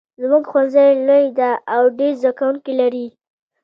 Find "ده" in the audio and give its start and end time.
1.39-1.49